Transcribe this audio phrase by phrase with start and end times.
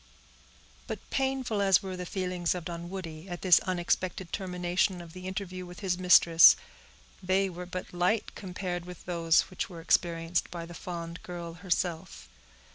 [0.87, 5.63] But painful as were the feelings of Dunwoodie at this unexpected termination of the interview
[5.63, 6.55] with his mistress,
[7.21, 12.27] they were but light compared with those which were experienced by the fond girl herself.